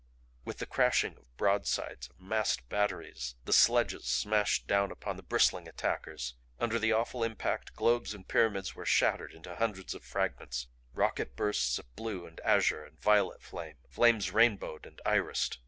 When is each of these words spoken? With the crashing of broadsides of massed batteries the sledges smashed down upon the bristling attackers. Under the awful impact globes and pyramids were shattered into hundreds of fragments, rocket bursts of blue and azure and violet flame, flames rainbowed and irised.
With 0.45 0.57
the 0.57 0.65
crashing 0.65 1.15
of 1.17 1.37
broadsides 1.37 2.07
of 2.09 2.19
massed 2.19 2.67
batteries 2.69 3.35
the 3.45 3.53
sledges 3.53 4.05
smashed 4.05 4.65
down 4.65 4.89
upon 4.89 5.15
the 5.15 5.21
bristling 5.21 5.67
attackers. 5.67 6.33
Under 6.59 6.79
the 6.79 6.91
awful 6.91 7.23
impact 7.23 7.75
globes 7.75 8.15
and 8.15 8.27
pyramids 8.27 8.73
were 8.73 8.83
shattered 8.83 9.31
into 9.31 9.53
hundreds 9.57 9.93
of 9.93 10.03
fragments, 10.03 10.65
rocket 10.95 11.35
bursts 11.35 11.77
of 11.77 11.95
blue 11.95 12.25
and 12.25 12.39
azure 12.39 12.83
and 12.83 12.99
violet 12.99 13.43
flame, 13.43 13.77
flames 13.91 14.31
rainbowed 14.31 14.87
and 14.87 14.99
irised. 15.05 15.59